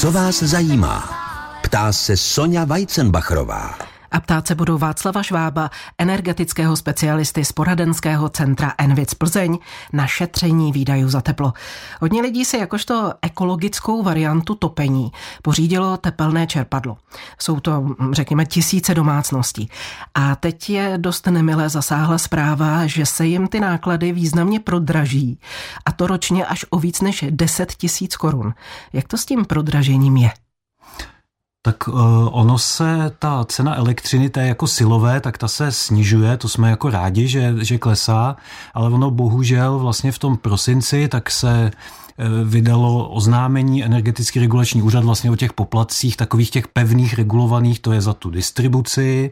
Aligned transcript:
Co 0.00 0.12
vás 0.12 0.42
zajímá? 0.42 1.10
Ptá 1.62 1.92
se 1.92 2.16
Sonja 2.16 2.64
Weizenbachrová. 2.64 3.78
A 4.10 4.20
ptát 4.20 4.46
se 4.46 4.54
budou 4.54 4.78
Václava 4.78 5.22
Švába, 5.22 5.70
energetického 5.98 6.76
specialisty 6.76 7.44
z 7.44 7.52
poradenského 7.52 8.28
centra 8.28 8.74
Envic 8.78 9.14
Plzeň 9.14 9.58
na 9.92 10.06
šetření 10.06 10.72
výdajů 10.72 11.08
za 11.08 11.20
teplo. 11.20 11.52
Hodně 12.00 12.22
lidí 12.22 12.44
si 12.44 12.56
jakožto 12.56 13.12
ekologickou 13.22 14.02
variantu 14.02 14.54
topení 14.54 15.12
pořídilo 15.42 15.96
tepelné 15.96 16.46
čerpadlo. 16.46 16.96
Jsou 17.38 17.60
to, 17.60 17.86
řekněme, 18.12 18.46
tisíce 18.46 18.94
domácností. 18.94 19.70
A 20.14 20.36
teď 20.36 20.70
je 20.70 20.94
dost 20.96 21.26
nemilé 21.26 21.68
zasáhla 21.68 22.18
zpráva, 22.18 22.86
že 22.86 23.06
se 23.06 23.26
jim 23.26 23.48
ty 23.48 23.60
náklady 23.60 24.12
významně 24.12 24.60
prodraží. 24.60 25.40
A 25.86 25.92
to 25.92 26.06
ročně 26.06 26.46
až 26.46 26.64
o 26.70 26.78
víc 26.78 27.00
než 27.00 27.24
10 27.30 27.72
tisíc 27.72 28.16
korun. 28.16 28.54
Jak 28.92 29.08
to 29.08 29.16
s 29.16 29.26
tím 29.26 29.44
prodražením 29.44 30.16
je? 30.16 30.30
Tak 31.62 31.88
uh, 31.88 31.94
ono 32.30 32.58
se, 32.58 33.10
ta 33.18 33.44
cena 33.44 33.74
elektřiny, 33.74 34.30
té 34.30 34.46
jako 34.46 34.66
silové, 34.66 35.20
tak 35.20 35.38
ta 35.38 35.48
se 35.48 35.72
snižuje, 35.72 36.36
to 36.36 36.48
jsme 36.48 36.70
jako 36.70 36.90
rádi, 36.90 37.28
že, 37.28 37.54
že 37.58 37.78
klesá, 37.78 38.36
ale 38.74 38.90
ono 38.90 39.10
bohužel 39.10 39.78
vlastně 39.78 40.12
v 40.12 40.18
tom 40.18 40.36
prosinci 40.36 41.08
tak 41.08 41.30
se 41.30 41.70
eh, 41.70 42.24
vydalo 42.44 43.08
oznámení 43.08 43.84
energetický 43.84 44.40
regulační 44.40 44.82
úřad 44.82 45.04
vlastně 45.04 45.30
o 45.30 45.36
těch 45.36 45.52
poplatcích, 45.52 46.16
takových 46.16 46.50
těch 46.50 46.68
pevných 46.68 47.14
regulovaných, 47.14 47.80
to 47.80 47.92
je 47.92 48.00
za 48.00 48.14
tu 48.14 48.30
distribuci. 48.30 49.30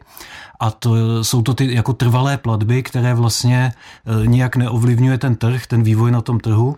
A 0.59 0.71
to 0.71 1.23
jsou 1.23 1.41
to 1.41 1.53
ty 1.53 1.73
jako 1.73 1.93
trvalé 1.93 2.37
platby, 2.37 2.83
které 2.83 3.13
vlastně 3.13 3.71
eh, 3.73 4.27
nijak 4.27 4.55
neovlivňuje 4.55 5.17
ten 5.17 5.35
trh, 5.35 5.67
ten 5.67 5.83
vývoj 5.83 6.11
na 6.11 6.21
tom 6.21 6.39
trhu 6.39 6.75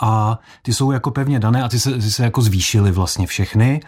a 0.00 0.38
ty 0.62 0.74
jsou 0.74 0.92
jako 0.92 1.10
pevně 1.10 1.40
dané 1.40 1.62
a 1.62 1.68
ty 1.68 1.80
se, 1.80 1.92
ty 1.92 2.10
se 2.10 2.24
jako 2.24 2.42
zvýšily 2.42 2.92
vlastně 2.92 3.26
všechny, 3.26 3.80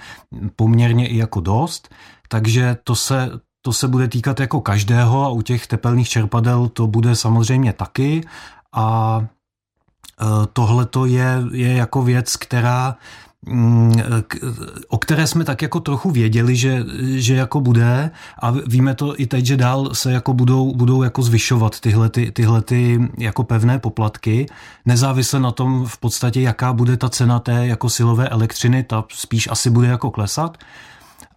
poměrně 0.57 1.09
i 1.09 1.17
jako 1.17 1.41
dost, 1.41 1.89
takže 2.29 2.77
to 2.85 2.95
se, 2.95 3.31
to 3.63 3.73
se 3.73 3.89
bude 3.89 4.09
týkat 4.09 4.41
jako 4.41 4.61
každého 4.61 5.25
a 5.25 5.29
u 5.29 5.43
těch 5.43 5.67
tepelných 5.67 6.09
čerpadel 6.09 6.69
to 6.69 6.87
bude 6.87 7.17
samozřejmě 7.17 7.73
taky. 7.73 8.23
A 8.73 9.21
e, 9.23 10.47
tohle 10.53 10.87
to 10.87 11.07
je, 11.07 11.43
je 11.53 11.73
jako 11.73 12.03
věc, 12.03 12.37
která 12.37 12.97
o 14.89 14.99
které 14.99 15.27
jsme 15.27 15.45
tak 15.45 15.63
jako 15.63 15.81
trochu 15.81 16.11
věděli, 16.11 16.57
že, 16.57 16.85
že 17.03 17.35
jako 17.35 17.61
bude 17.61 18.11
a 18.43 18.51
víme 18.51 18.95
to 18.95 19.21
i 19.21 19.27
teď, 19.27 19.47
že 19.47 19.57
dál 19.57 19.95
se 19.95 20.13
jako 20.13 20.35
budou, 20.35 20.75
budou 20.75 21.03
jako 21.03 21.23
zvyšovat 21.23 21.81
tyhle, 21.81 22.11
ty, 22.11 22.33
tyhle 22.33 22.63
ty 22.63 23.11
jako 23.19 23.45
pevné 23.45 23.79
poplatky, 23.79 24.47
nezávisle 24.87 25.41
na 25.41 25.53
tom 25.53 25.87
v 25.87 25.99
podstatě, 25.99 26.41
jaká 26.41 26.73
bude 26.73 26.97
ta 26.97 27.09
cena 27.09 27.39
té 27.39 27.67
jako 27.67 27.91
silové 27.91 28.29
elektřiny, 28.29 28.83
ta 28.83 29.05
spíš 29.09 29.49
asi 29.51 29.71
bude 29.71 29.89
jako 29.89 30.11
klesat. 30.11 30.59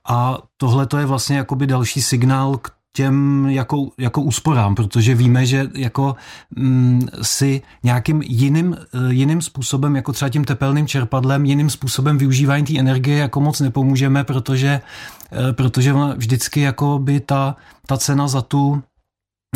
A 0.10 0.38
tohle 0.58 0.86
to 0.86 0.98
je 0.98 1.06
vlastně 1.06 1.38
jakoby 1.38 1.68
další 1.68 2.02
signál 2.02 2.58
k 2.58 2.72
těm 2.96 3.46
jako, 3.50 3.90
jako 3.98 4.22
úsporám, 4.22 4.76
protože 4.76 5.16
víme, 5.16 5.46
že 5.46 5.68
jako 5.76 6.16
mm, 6.56 7.08
si 7.22 7.62
nějakým 7.84 8.22
jiným, 8.22 8.78
eh, 8.78 9.14
jiným 9.14 9.42
způsobem, 9.42 9.96
jako 9.96 10.14
třeba 10.14 10.30
tím 10.30 10.46
tepelným 10.46 10.88
čerpadlem, 10.88 11.46
jiným 11.46 11.70
způsobem 11.70 12.18
využívání 12.18 12.66
té 12.66 12.80
energie 12.80 13.18
jako 13.18 13.42
moc 13.42 13.60
nepomůžeme, 13.60 14.24
protože, 14.24 14.82
eh, 15.32 15.54
protože 15.54 15.94
vždycky 16.16 16.62
jako 16.62 17.00
by 17.00 17.20
ta, 17.20 17.56
ta 17.88 17.98
cena 17.98 18.28
za 18.28 18.42
tu 18.42 18.82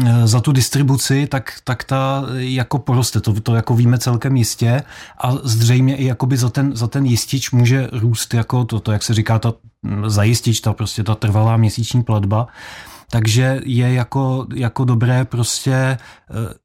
eh, 0.05 0.27
za 0.27 0.41
tu 0.41 0.51
distribuci, 0.51 1.27
tak, 1.27 1.53
tak 1.63 1.83
ta 1.83 2.25
jako 2.37 2.79
poroste, 2.79 3.21
to, 3.21 3.33
to 3.41 3.55
jako 3.55 3.75
víme 3.75 3.97
celkem 3.97 4.35
jistě 4.35 4.81
a 5.21 5.31
zřejmě 5.43 5.95
i 5.95 6.05
jakoby 6.05 6.37
za 6.37 6.49
ten, 6.49 6.75
za 6.75 6.87
ten 6.87 7.05
jistič 7.05 7.51
může 7.51 7.89
růst 7.91 8.33
jako 8.33 8.65
to, 8.65 8.79
to, 8.79 8.91
jak 8.91 9.03
se 9.03 9.13
říká, 9.13 9.39
ta 9.39 9.53
mm, 9.83 10.09
zajistič, 10.09 10.59
ta 10.59 10.73
prostě 10.73 11.03
ta 11.03 11.15
trvalá 11.15 11.57
měsíční 11.57 12.03
platba. 12.03 12.47
Takže 13.13 13.61
je 13.65 13.93
jako, 13.93 14.47
jako 14.55 14.85
dobré 14.85 15.25
prostě 15.25 15.73
eh, 15.73 15.97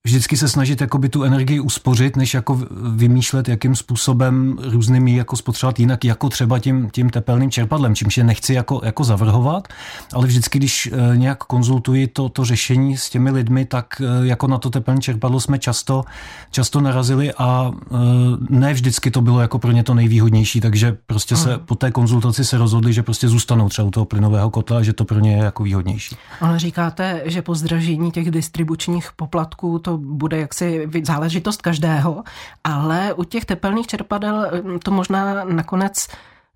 vždycky 0.04 0.36
se 0.36 0.48
snažit 0.48 0.81
jakoby 0.81 1.09
tu 1.09 1.22
energii 1.22 1.60
uspořit, 1.60 2.16
než 2.16 2.34
jako 2.34 2.60
vymýšlet, 2.97 3.48
jakým 3.48 3.76
způsobem 3.76 4.58
různými 4.62 5.16
jako 5.16 5.37
spotřebovat 5.37 5.78
jinak, 5.81 6.04
jako 6.04 6.28
třeba 6.28 6.58
tím, 6.58 6.91
tím 6.91 7.10
tepelným 7.10 7.50
čerpadlem, 7.50 7.94
čímž 7.94 8.16
je 8.16 8.25
nechci 8.25 8.54
jako, 8.54 8.81
jako 8.84 9.04
zavrhovat, 9.04 9.69
ale 10.12 10.26
vždycky, 10.26 10.58
když 10.58 10.91
eh, 10.92 11.16
nějak 11.16 11.44
konzultuji 11.44 12.06
to, 12.06 12.28
to 12.28 12.44
řešení 12.44 12.97
s 12.97 13.10
těmi 13.10 13.31
lidmi, 13.31 13.64
tak 13.64 13.87
eh, 14.00 14.26
jako 14.26 14.47
na 14.47 14.58
to 14.58 14.70
tepelné 14.70 15.00
čerpadlo 15.00 15.41
jsme 15.41 15.58
často, 15.58 16.04
často 16.50 16.81
narazili 16.81 17.32
a 17.38 17.72
ne 18.50 18.72
vždycky 18.72 19.10
to 19.10 19.20
bylo 19.20 19.41
jako 19.41 19.58
pro 19.58 19.72
ně 19.72 19.84
to 19.84 19.94
nejvýhodnější, 19.94 20.60
takže 20.60 20.97
prostě 21.06 21.37
se 21.37 21.58
po 21.58 21.75
té 21.75 21.91
konzultaci 21.91 22.44
se 22.44 22.58
rozhodli, 22.58 22.92
že 22.92 23.03
prostě 23.03 23.28
zůstanou 23.28 23.69
třeba 23.69 23.88
u 23.88 23.91
toho 23.91 24.04
plynového 24.04 24.50
kotla 24.50 24.78
a 24.78 24.82
že 24.82 24.92
to 24.92 25.04
pro 25.04 25.20
ně 25.20 25.37
je 25.37 25.44
jako 25.44 25.62
výhodnější. 25.62 26.16
Ale 26.41 26.59
říkáte, 26.59 27.22
že 27.25 27.43
po 27.43 27.54
zdražení 27.54 28.10
těch 28.10 28.31
distribučních 28.31 29.12
poplatků 29.16 29.78
to 29.78 29.99
bude 29.99 30.38
jaksi 30.38 30.88
záležitost 31.03 31.62
každého, 31.62 32.25
ale 32.65 33.15
u 33.15 33.25
těch 33.25 33.44
tepelných 33.44 33.87
čerpadel 33.87 34.50
hm, 34.65 34.78
to 34.78 34.91
možná 34.91 35.44
nakonec 35.44 36.09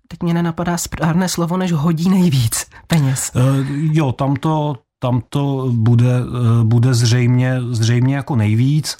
teď 0.07 0.23
mě 0.23 0.33
nenapadá 0.33 0.77
správné 0.77 1.29
slovo, 1.29 1.57
než 1.57 1.71
hodí 1.71 2.09
nejvíc 2.09 2.65
peněz. 2.87 3.31
Uh, 3.35 3.41
jo, 3.69 4.11
tam 4.11 4.35
to, 4.35 4.77
tam 4.99 5.21
to 5.29 5.67
bude, 5.71 6.25
uh, 6.25 6.63
bude 6.63 6.93
zřejmě, 6.93 7.61
zřejmě 7.71 8.15
jako 8.15 8.35
nejvíc. 8.35 8.97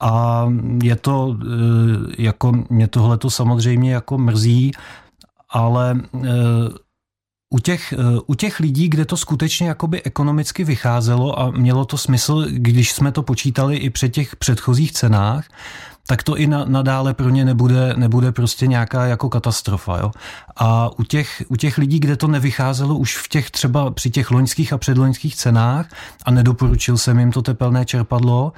A 0.00 0.46
je 0.82 0.96
to, 0.96 1.26
uh, 1.26 1.36
jako 2.18 2.52
mě 2.70 2.88
tohle 2.88 3.18
to 3.18 3.30
samozřejmě 3.30 3.92
jako 3.92 4.18
mrzí, 4.18 4.72
ale 5.50 6.00
u 7.50 7.58
těch, 7.58 7.92
eh, 7.92 7.96
u 8.26 8.34
těch 8.34 8.60
lidí, 8.60 8.88
kde 8.88 9.04
to 9.04 9.16
skutečně 9.16 9.68
jakoby 9.68 10.02
ekonomicky 10.02 10.64
vycházelo 10.64 11.40
a 11.40 11.50
mělo 11.50 11.84
to 11.84 11.98
smysl, 11.98 12.46
když 12.48 12.92
jsme 12.92 13.12
to 13.12 13.22
počítali 13.22 13.76
i 13.76 13.90
před 13.90 14.08
těch 14.08 14.36
předchozích 14.36 14.92
cenách, 14.92 15.44
tak 16.06 16.22
to 16.22 16.36
i 16.36 16.46
na, 16.46 16.64
nadále 16.64 17.14
pro 17.14 17.28
ně 17.28 17.44
nebude, 17.44 17.94
nebude 17.96 18.32
prostě 18.32 18.66
nějaká 18.66 19.06
jako 19.06 19.28
katastrofa. 19.28 19.98
Jo? 19.98 20.12
A 20.56 20.90
u 20.98 21.02
těch, 21.02 21.42
u 21.48 21.56
těch 21.56 21.78
lidí, 21.78 22.00
kde 22.00 22.16
to 22.16 22.28
nevycházelo 22.28 22.98
už 22.98 23.16
v 23.16 23.28
těch 23.28 23.50
třeba 23.50 23.90
při 23.90 24.10
těch 24.10 24.30
loňských 24.30 24.72
a 24.72 24.78
předloňských 24.78 25.36
cenách 25.36 25.86
a 26.24 26.30
nedoporučil 26.30 26.98
jsem 26.98 27.18
jim 27.18 27.32
to 27.32 27.42
tepelné 27.42 27.84
čerpadlo, 27.84 28.52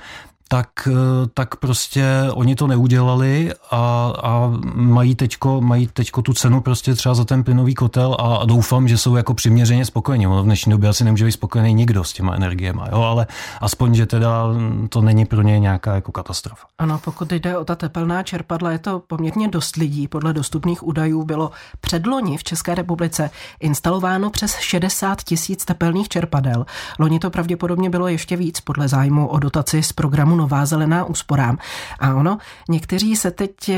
tak, 0.48 0.68
eh, 0.86 0.92
tak 1.34 1.56
prostě 1.56 2.06
oni 2.32 2.54
to 2.54 2.66
neudělali 2.66 3.52
a, 3.70 4.12
a 4.22 4.52
mají, 4.74 5.14
teďko, 5.14 5.60
mají 5.60 5.86
teďko 5.86 6.22
tu 6.22 6.32
cenu 6.32 6.60
prostě 6.60 6.94
třeba 6.94 7.14
za 7.14 7.24
ten 7.24 7.44
plynový 7.44 7.74
kotel 7.74 8.16
a, 8.18 8.36
a 8.36 8.44
doufám, 8.44 8.88
že 8.88 8.98
jsou 8.98 9.16
jako 9.16 9.34
přiměřeně 9.34 9.84
spokojení. 9.84 10.26
Ono 10.26 10.42
v 10.42 10.44
dnešní 10.44 10.70
době 10.70 10.88
asi 10.88 11.04
nemůže 11.04 11.24
být 11.24 11.32
spokojený 11.32 11.74
nikdo 11.74 12.04
s 12.04 12.12
těma 12.12 12.34
energiemi, 12.34 12.80
jo, 12.90 13.02
ale 13.02 13.26
aspoň, 13.60 13.94
že 13.94 14.06
teda 14.06 14.44
to 14.88 15.00
není 15.00 15.24
pro 15.24 15.42
ně 15.42 15.58
nějaká 15.58 15.94
jako 15.94 16.12
katastrofa. 16.12 16.66
Ano, 16.78 17.00
pokud 17.04 17.32
jde 17.32 17.58
o 17.58 17.64
ta 17.64 17.74
tepelná 17.74 18.22
čerpadla, 18.22 18.72
je 18.72 18.78
to 18.78 19.02
poměrně 19.06 19.48
dost 19.48 19.76
lidí. 19.76 20.08
Podle 20.08 20.32
dostupných 20.32 20.86
údajů 20.86 21.24
bylo 21.24 21.50
předloni 21.80 22.36
v 22.36 22.44
České 22.44 22.74
republice 22.74 23.30
instalováno 23.60 24.30
přes 24.30 24.56
60 24.56 25.22
tisíc 25.22 25.64
tepelných 25.64 26.08
čerpadel. 26.08 26.66
Loni 26.98 27.18
to 27.18 27.30
pravděpodobně 27.30 27.90
bylo 27.90 28.08
ještě 28.08 28.36
víc 28.36 28.60
podle 28.60 28.88
zájmu 28.88 29.26
o 29.26 29.38
dotaci 29.38 29.82
z 29.82 29.92
programu 29.92 30.37
Nová 30.38 30.66
zelená 30.66 31.04
úsporám. 31.04 31.58
A 31.98 32.14
ono, 32.14 32.38
někteří 32.68 33.16
se 33.16 33.30
teď 33.30 33.70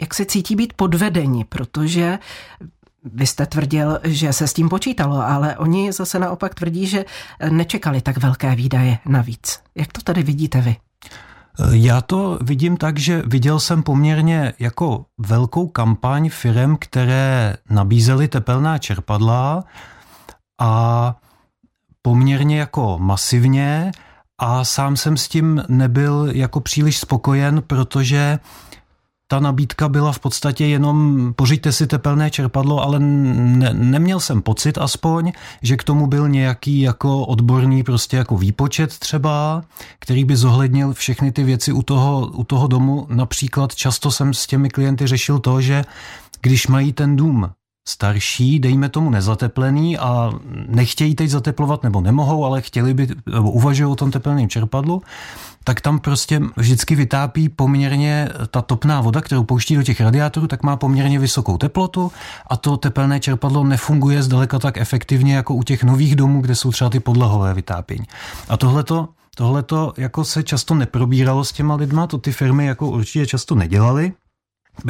jak 0.00 0.14
se 0.14 0.24
cítí 0.24 0.56
být 0.56 0.72
podvedeni, 0.72 1.44
protože 1.44 2.18
vy 3.04 3.26
jste 3.26 3.46
tvrdil, 3.46 4.00
že 4.04 4.32
se 4.32 4.48
s 4.48 4.52
tím 4.52 4.68
počítalo, 4.68 5.16
ale 5.16 5.56
oni 5.56 5.92
zase 5.92 6.18
naopak 6.18 6.54
tvrdí, 6.54 6.86
že 6.86 7.04
nečekali 7.50 8.00
tak 8.00 8.18
velké 8.18 8.54
výdaje 8.54 8.98
navíc. 9.06 9.60
Jak 9.74 9.92
to 9.92 10.00
tady 10.00 10.22
vidíte 10.22 10.60
vy? 10.60 10.76
Já 11.72 12.00
to 12.00 12.38
vidím 12.42 12.76
tak, 12.76 12.98
že 12.98 13.22
viděl 13.26 13.60
jsem 13.60 13.82
poměrně 13.82 14.52
jako 14.58 15.04
velkou 15.18 15.66
kampaň 15.68 16.28
firm, 16.28 16.76
které 16.80 17.56
nabízely 17.70 18.28
tepelná 18.28 18.78
čerpadla 18.78 19.64
a 20.60 21.14
poměrně 22.02 22.58
jako 22.58 22.98
masivně 22.98 23.92
a 24.44 24.64
sám 24.64 24.96
jsem 24.96 25.16
s 25.16 25.28
tím 25.28 25.62
nebyl 25.68 26.28
jako 26.32 26.60
příliš 26.60 26.98
spokojen, 26.98 27.62
protože 27.66 28.38
ta 29.28 29.40
nabídka 29.40 29.88
byla 29.88 30.12
v 30.12 30.18
podstatě 30.18 30.66
jenom 30.66 31.32
pořiďte 31.36 31.72
si 31.72 31.86
tepelné 31.86 32.30
čerpadlo, 32.30 32.82
ale 32.82 33.00
ne, 33.00 33.70
neměl 33.74 34.20
jsem 34.20 34.42
pocit 34.42 34.78
aspoň, 34.78 35.32
že 35.62 35.76
k 35.76 35.84
tomu 35.84 36.06
byl 36.06 36.28
nějaký 36.28 36.80
jako 36.80 37.26
odborný 37.26 37.82
prostě 37.82 38.16
jako 38.16 38.36
výpočet 38.36 38.98
třeba, 38.98 39.64
který 39.98 40.24
by 40.24 40.36
zohlednil 40.36 40.92
všechny 40.92 41.32
ty 41.32 41.44
věci 41.44 41.72
u 41.72 41.82
toho, 41.82 42.30
u 42.34 42.44
toho 42.44 42.66
domu. 42.66 43.06
Například 43.10 43.74
často 43.74 44.10
jsem 44.10 44.34
s 44.34 44.46
těmi 44.46 44.68
klienty 44.68 45.06
řešil 45.06 45.38
to, 45.38 45.60
že 45.60 45.84
když 46.42 46.66
mají 46.66 46.92
ten 46.92 47.16
dům 47.16 47.50
starší, 47.88 48.58
dejme 48.58 48.88
tomu 48.88 49.10
nezateplený 49.10 49.98
a 49.98 50.32
nechtějí 50.68 51.14
teď 51.14 51.30
zateplovat 51.30 51.82
nebo 51.82 52.00
nemohou, 52.00 52.44
ale 52.44 52.60
chtěli 52.60 52.94
by, 52.94 53.08
nebo 53.26 53.50
uvažují 53.50 53.92
o 53.92 53.94
tom 53.96 54.10
teplném 54.10 54.48
čerpadlu, 54.48 55.02
tak 55.64 55.80
tam 55.80 55.98
prostě 55.98 56.40
vždycky 56.56 56.94
vytápí 56.94 57.48
poměrně 57.48 58.28
ta 58.50 58.62
topná 58.62 59.00
voda, 59.00 59.20
kterou 59.20 59.44
pouští 59.44 59.76
do 59.76 59.82
těch 59.82 60.00
radiátorů, 60.00 60.46
tak 60.46 60.62
má 60.62 60.76
poměrně 60.76 61.18
vysokou 61.18 61.58
teplotu 61.58 62.12
a 62.46 62.56
to 62.56 62.76
tepelné 62.76 63.20
čerpadlo 63.20 63.64
nefunguje 63.64 64.22
zdaleka 64.22 64.58
tak 64.58 64.78
efektivně 64.78 65.36
jako 65.36 65.54
u 65.54 65.62
těch 65.62 65.84
nových 65.84 66.16
domů, 66.16 66.40
kde 66.40 66.54
jsou 66.54 66.72
třeba 66.72 66.90
ty 66.90 67.00
podlahové 67.00 67.54
vytápění. 67.54 68.04
A 68.48 68.56
tohleto 68.56 69.08
Tohle 69.36 69.62
to 69.62 69.92
jako 69.96 70.24
se 70.24 70.42
často 70.42 70.74
neprobíralo 70.74 71.44
s 71.44 71.52
těma 71.52 71.74
lidma, 71.74 72.06
to 72.06 72.18
ty 72.18 72.32
firmy 72.32 72.66
jako 72.66 72.90
určitě 72.90 73.26
často 73.26 73.54
nedělali. 73.54 74.12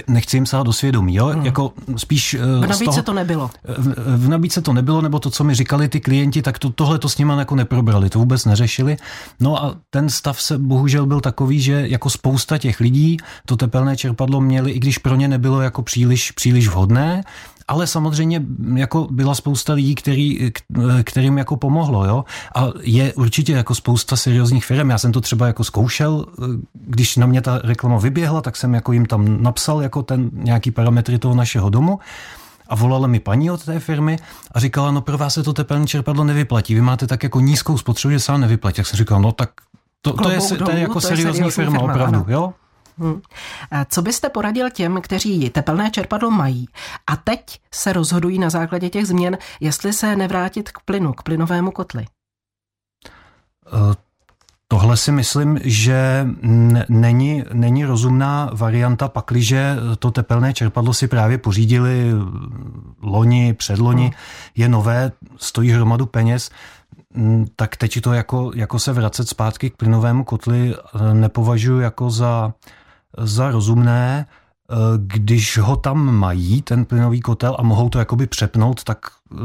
Nechci 0.08 0.36
jim 0.36 0.46
sahat 0.46 0.66
do 0.66 0.72
svědomí, 0.72 1.14
jo? 1.14 1.26
Hmm. 1.26 1.46
Jako 1.46 1.72
spíš... 1.96 2.36
V 2.60 2.60
nabídce 2.60 2.84
toho, 2.84 3.02
to 3.02 3.12
nebylo. 3.12 3.50
V, 3.78 4.24
v 4.24 4.28
nabídce 4.28 4.60
to 4.60 4.72
nebylo, 4.72 5.00
nebo 5.00 5.18
to, 5.18 5.30
co 5.30 5.44
mi 5.44 5.54
říkali 5.54 5.88
ty 5.88 6.00
klienti, 6.00 6.42
tak 6.42 6.58
to, 6.58 6.70
tohle 6.70 6.98
to 6.98 7.08
s 7.08 7.18
nimi 7.18 7.32
jako 7.38 7.54
neprobrali, 7.56 8.10
to 8.10 8.18
vůbec 8.18 8.44
neřešili. 8.44 8.96
No 9.40 9.64
a 9.64 9.76
ten 9.90 10.10
stav 10.10 10.42
se 10.42 10.58
bohužel 10.58 11.06
byl 11.06 11.20
takový, 11.20 11.60
že 11.60 11.88
jako 11.88 12.10
spousta 12.10 12.58
těch 12.58 12.80
lidí 12.80 13.16
to 13.46 13.56
tepelné 13.56 13.96
čerpadlo 13.96 14.40
měli, 14.40 14.70
i 14.70 14.78
když 14.78 14.98
pro 14.98 15.16
ně 15.16 15.28
nebylo 15.28 15.60
jako 15.60 15.82
příliš, 15.82 16.30
příliš 16.30 16.68
vhodné, 16.68 17.24
ale 17.68 17.86
samozřejmě 17.86 18.42
jako 18.74 19.08
byla 19.10 19.34
spousta 19.34 19.72
lidí, 19.72 19.94
který, 19.94 20.52
kterým 21.04 21.38
jako 21.38 21.56
pomohlo, 21.56 22.06
jo. 22.06 22.24
A 22.54 22.66
je 22.80 23.14
určitě 23.14 23.52
jako 23.52 23.74
spousta 23.74 24.16
seriózních 24.16 24.66
firm. 24.66 24.90
Já 24.90 24.98
jsem 24.98 25.12
to 25.12 25.20
třeba 25.20 25.46
jako 25.46 25.64
zkoušel, 25.64 26.26
když 26.74 27.16
na 27.16 27.26
mě 27.26 27.40
ta 27.40 27.58
reklama 27.64 27.98
vyběhla, 27.98 28.40
tak 28.40 28.56
jsem 28.56 28.74
jako 28.74 28.92
jim 28.92 29.06
tam 29.06 29.42
napsal 29.42 29.82
jako 29.82 30.02
ten 30.02 30.30
nějaký 30.32 30.70
parametry 30.70 31.18
toho 31.18 31.34
našeho 31.34 31.70
domu. 31.70 31.98
A 32.68 32.74
volala 32.74 33.06
mi 33.06 33.20
paní 33.20 33.50
od 33.50 33.64
té 33.64 33.80
firmy 33.80 34.18
a 34.52 34.60
říkala, 34.60 34.90
no 34.90 35.00
pro 35.00 35.18
vás 35.18 35.34
se 35.34 35.42
to 35.42 35.52
tepelné 35.52 35.86
čerpadlo 35.86 36.24
nevyplatí. 36.24 36.74
Vy 36.74 36.80
máte 36.80 37.06
tak 37.06 37.22
jako 37.22 37.40
nízkou 37.40 37.78
spotřebu, 37.78 38.12
že 38.12 38.20
se 38.20 38.32
vám 38.32 38.40
nevyplatí. 38.40 38.76
Tak 38.76 38.86
jsem 38.86 38.96
říkal, 38.96 39.20
no 39.22 39.32
tak 39.32 39.50
to, 40.02 40.12
to, 40.12 40.30
je, 40.30 40.38
to 40.40 40.70
je 40.70 40.78
jako 40.78 40.92
to 40.94 41.00
seriózní, 41.00 41.32
seriózní 41.32 41.50
firma, 41.50 41.78
firma, 41.78 41.92
opravdu, 41.92 42.18
ano. 42.18 42.26
jo? 42.28 42.52
Hmm. 42.98 43.20
Co 43.88 44.02
byste 44.02 44.28
poradil 44.28 44.70
těm, 44.70 45.00
kteří 45.00 45.50
tepelné 45.50 45.90
čerpadlo 45.90 46.30
mají 46.30 46.68
a 47.06 47.16
teď 47.16 47.60
se 47.70 47.92
rozhodují 47.92 48.38
na 48.38 48.50
základě 48.50 48.90
těch 48.90 49.06
změn, 49.06 49.38
jestli 49.60 49.92
se 49.92 50.16
nevrátit 50.16 50.70
k 50.70 50.80
plynu, 50.80 51.12
k 51.12 51.22
plynovému 51.22 51.70
kotli? 51.70 52.06
Uh, 53.72 53.94
tohle 54.68 54.96
si 54.96 55.12
myslím, 55.12 55.58
že 55.64 56.26
není, 56.88 57.44
není 57.52 57.84
rozumná 57.84 58.50
varianta, 58.52 59.08
pakliže 59.08 59.76
to 59.98 60.10
tepelné 60.10 60.54
čerpadlo 60.54 60.94
si 60.94 61.08
právě 61.08 61.38
pořídili 61.38 62.10
loni, 63.02 63.54
předloni, 63.54 64.02
hmm. 64.02 64.12
je 64.56 64.68
nové, 64.68 65.12
stojí 65.36 65.70
hromadu 65.70 66.06
peněz, 66.06 66.50
tak 67.56 67.76
teď 67.76 68.00
to 68.00 68.12
jako, 68.12 68.50
jako 68.54 68.78
se 68.78 68.92
vracet 68.92 69.28
zpátky 69.28 69.70
k 69.70 69.76
plynovému 69.76 70.24
kotli 70.24 70.74
eh, 70.74 71.14
nepovažuji 71.14 71.80
jako 71.80 72.10
za 72.10 72.52
za 73.18 73.50
rozumné, 73.50 74.26
eh, 74.26 74.74
když 74.96 75.58
ho 75.58 75.76
tam 75.76 76.14
mají, 76.14 76.62
ten 76.62 76.84
plynový 76.84 77.20
kotel, 77.20 77.56
a 77.58 77.62
mohou 77.62 77.88
to 77.88 77.98
jakoby 77.98 78.26
přepnout, 78.26 78.84
tak 78.84 78.98
uh, 79.32 79.38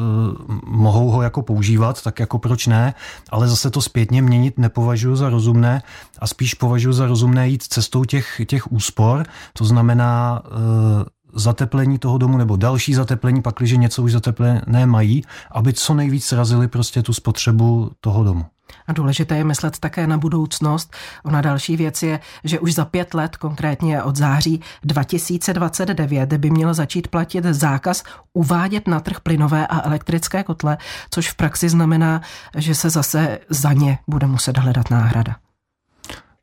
mohou 0.65 1.09
ho 1.09 1.21
jako 1.21 1.41
používat, 1.41 2.03
tak 2.03 2.19
jako 2.19 2.39
proč 2.39 2.67
ne, 2.67 2.93
ale 3.29 3.47
zase 3.47 3.71
to 3.71 3.81
zpětně 3.81 4.21
měnit 4.21 4.57
nepovažuji 4.57 5.15
za 5.15 5.29
rozumné 5.29 5.81
a 6.19 6.27
spíš 6.27 6.53
považuji 6.53 6.93
za 6.93 7.07
rozumné 7.07 7.49
jít 7.49 7.63
cestou 7.63 8.03
těch, 8.03 8.41
těch 8.45 8.71
úspor, 8.71 9.25
to 9.53 9.65
znamená 9.65 10.41
uh, 10.45 11.03
zateplení 11.33 11.99
toho 11.99 12.17
domu 12.17 12.37
nebo 12.37 12.55
další 12.55 12.93
zateplení, 12.93 13.41
pakliže 13.41 13.77
něco 13.77 14.03
už 14.03 14.11
zateplené 14.11 14.85
mají, 14.85 15.23
aby 15.51 15.73
co 15.73 15.93
nejvíc 15.93 16.25
srazili 16.25 16.67
prostě 16.67 17.03
tu 17.03 17.13
spotřebu 17.13 17.91
toho 18.01 18.23
domu. 18.23 18.45
A 18.89 18.93
důležité 18.93 19.37
je 19.37 19.43
myslet 19.43 19.79
také 19.79 20.07
na 20.07 20.17
budoucnost. 20.17 20.93
Ona 21.23 21.41
další 21.41 21.77
věc 21.77 22.03
je, 22.03 22.19
že 22.43 22.59
už 22.59 22.73
za 22.73 22.85
pět 22.85 23.13
let, 23.13 23.37
konkrétně 23.37 24.03
od 24.03 24.15
září 24.15 24.61
2029, 24.83 26.33
by 26.33 26.49
měl 26.49 26.73
začít 26.73 27.07
platit 27.07 27.45
zákaz 27.45 28.03
uvádět 28.33 28.87
na 28.87 28.99
trh 28.99 29.19
plynové 29.19 29.67
a 29.67 29.87
elektrické 29.87 30.43
kotle, 30.43 30.77
což 31.11 31.31
v 31.31 31.35
praxi 31.35 31.69
znamená, 31.69 32.21
že 32.57 32.75
se 32.75 32.89
zase 32.89 33.39
za 33.49 33.73
ně 33.73 33.99
bude 34.07 34.27
muset 34.27 34.57
hledat 34.57 34.89
náhrada. 34.89 35.35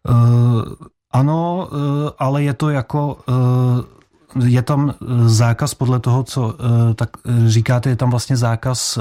Uh, 0.09 0.63
ano, 1.11 1.69
uh, 1.73 1.79
ale 2.19 2.43
je 2.43 2.55
to 2.55 2.71
jako 2.71 3.19
uh 3.29 3.97
je 4.45 4.63
tam 4.63 4.91
eh, 4.91 5.05
zákaz 5.29 5.75
podle 5.75 6.01
toho, 6.01 6.23
co 6.23 6.55
eh, 6.55 6.95
tak 6.95 7.11
eh, 7.25 7.51
říkáte, 7.51 7.89
je 7.89 7.97
tam 7.97 8.11
vlastně 8.11 8.37
zákaz 8.37 8.99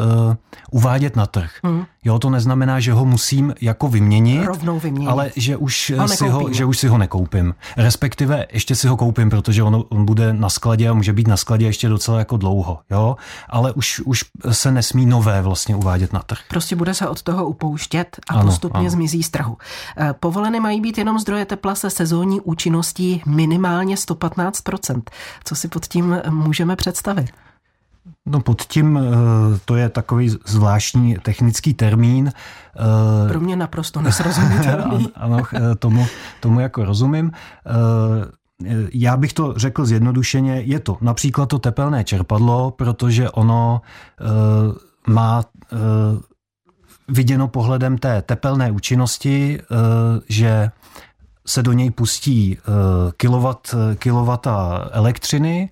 uvádět 0.71 1.15
na 1.15 1.25
trh. 1.25 1.51
Hmm. 1.63 1.85
Jo, 2.03 2.19
to 2.19 2.29
neznamená, 2.29 2.79
že 2.79 2.93
ho 2.93 3.05
musím 3.05 3.53
jako 3.61 3.87
vyměnit, 3.87 4.45
Rovnou 4.45 4.79
vyměnit. 4.79 5.09
ale 5.11 5.31
že 5.35 5.57
už, 5.57 5.93
si 6.05 6.27
ho, 6.27 6.53
že 6.53 6.65
už 6.65 6.77
si 6.77 6.87
ho 6.87 6.97
nekoupím. 6.97 7.55
Respektive 7.77 8.45
ještě 8.53 8.75
si 8.75 8.87
ho 8.87 8.97
koupím, 8.97 9.29
protože 9.29 9.63
on, 9.63 9.83
on 9.89 10.05
bude 10.05 10.33
na 10.33 10.49
skladě 10.49 10.89
a 10.89 10.93
může 10.93 11.13
být 11.13 11.27
na 11.27 11.37
skladě 11.37 11.65
ještě 11.65 11.89
docela 11.89 12.19
jako 12.19 12.37
dlouho. 12.37 12.79
Jo? 12.91 13.15
Ale 13.49 13.73
už, 13.73 14.01
už 14.05 14.25
se 14.51 14.71
nesmí 14.71 15.05
nové 15.05 15.41
vlastně 15.41 15.75
uvádět 15.75 16.13
na 16.13 16.19
trh. 16.19 16.39
Prostě 16.49 16.75
bude 16.75 16.93
se 16.93 17.07
od 17.07 17.21
toho 17.21 17.45
upouštět 17.45 18.17
a 18.29 18.33
ano, 18.33 18.43
postupně 18.43 18.79
ano. 18.79 18.89
zmizí 18.89 19.23
z 19.23 19.29
trhu. 19.29 19.57
Povoleny 20.19 20.59
mají 20.59 20.81
být 20.81 20.97
jenom 20.97 21.19
zdroje 21.19 21.45
tepla 21.45 21.75
se 21.75 21.89
sezónní 21.89 22.41
účinností 22.41 23.21
minimálně 23.25 23.95
115%. 23.95 25.01
Co 25.43 25.55
si 25.55 25.67
pod 25.67 25.85
tím 25.85 26.21
můžeme 26.29 26.75
představit? 26.75 27.31
No 28.25 28.39
pod 28.39 28.61
tím, 28.61 28.97
eh, 28.97 29.01
to 29.65 29.75
je 29.75 29.89
takový 29.89 30.29
zvláštní 30.45 31.15
technický 31.15 31.73
termín. 31.73 32.31
Eh, 32.35 33.29
Pro 33.29 33.39
mě 33.39 33.55
naprosto 33.55 34.01
nesrozumitelný. 34.01 35.09
ano, 35.15 35.43
eh, 35.53 35.75
tomu, 35.75 36.07
tomu 36.39 36.59
jako 36.59 36.85
rozumím. 36.85 37.31
Já 38.93 39.17
bych 39.17 39.33
to 39.33 39.53
řekl 39.57 39.85
zjednodušeně, 39.85 40.61
je 40.61 40.79
to 40.79 40.97
například 41.01 41.45
to 41.45 41.59
tepelné 41.59 42.03
čerpadlo, 42.03 42.71
protože 42.71 43.29
ono 43.29 43.81
má 45.07 45.43
viděno 47.07 47.47
pohledem 47.47 47.97
té 47.97 48.21
tepelné 48.21 48.71
účinnosti, 48.71 49.59
že 50.29 50.71
se 51.45 51.63
do 51.63 51.73
něj 51.73 51.91
pustí 51.91 52.57
kilowatt, 53.17 53.75
kilowata 53.95 54.89
elektřiny 54.91 55.69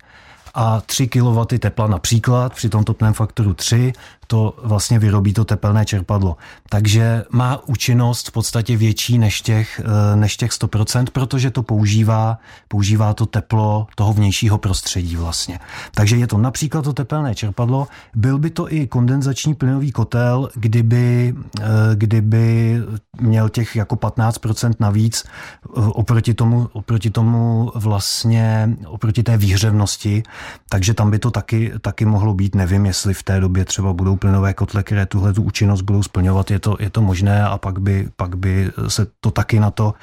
a 0.54 0.80
3 0.80 1.08
kW 1.08 1.40
tepla 1.58 1.86
například 1.86 2.54
při 2.54 2.68
tom 2.68 2.84
topném 2.84 3.12
faktoru 3.12 3.54
3 3.54 3.92
to 4.26 4.54
vlastně 4.62 4.98
vyrobí 4.98 5.32
to 5.32 5.44
tepelné 5.44 5.84
čerpadlo. 5.84 6.36
Takže 6.68 7.24
má 7.30 7.68
účinnost 7.68 8.28
v 8.28 8.32
podstatě 8.32 8.76
větší 8.76 9.18
než 9.18 9.40
těch, 9.40 9.80
eh, 9.84 10.16
než 10.16 10.36
těch 10.36 10.52
100%, 10.52 11.10
protože 11.10 11.50
to 11.50 11.62
používá, 11.62 12.38
používá 12.68 13.14
to 13.14 13.26
teplo 13.26 13.86
toho 13.94 14.12
vnějšího 14.12 14.58
prostředí 14.58 15.16
vlastně. 15.16 15.60
Takže 15.94 16.16
je 16.16 16.26
to 16.26 16.38
například 16.38 16.82
to 16.82 16.92
tepelné 16.92 17.34
čerpadlo, 17.34 17.88
byl 18.14 18.38
by 18.38 18.50
to 18.50 18.72
i 18.72 18.86
kondenzační 18.86 19.54
plynový 19.54 19.92
kotel, 19.92 20.48
kdyby, 20.54 21.34
eh, 21.60 21.64
kdyby 21.94 22.78
měl 23.20 23.48
těch 23.48 23.76
jako 23.76 23.96
15% 23.96 24.80
navíc 24.80 25.24
eh, 25.24 25.68
oproti 25.74 26.34
tomu, 26.34 26.68
oproti 26.72 27.10
tomu 27.10 27.72
vlastně, 27.74 28.76
oproti 28.86 29.22
té 29.22 29.36
výhřevnosti, 29.36 30.22
takže 30.68 30.94
tam 30.94 31.10
by 31.10 31.18
to 31.18 31.30
taky, 31.30 31.72
taky 31.80 32.04
mohlo 32.04 32.34
být, 32.34 32.54
nevím, 32.54 32.86
jestli 32.86 33.14
v 33.14 33.22
té 33.22 33.40
době 33.40 33.64
třeba 33.64 33.92
budou 33.92 34.13
plynové 34.16 34.54
kotle, 34.54 34.82
které 34.82 35.06
tuhle 35.06 35.32
tu 35.32 35.42
účinnost 35.42 35.80
budou 35.80 36.02
splňovat, 36.02 36.50
je 36.50 36.58
to, 36.58 36.76
je 36.80 36.90
to 36.90 37.02
možné 37.02 37.44
a 37.44 37.58
pak 37.58 37.78
by, 37.78 38.08
pak 38.16 38.36
by 38.36 38.70
se 38.88 39.06
to 39.20 39.30
taky 39.30 39.60
na 39.60 39.70
to, 39.70 39.94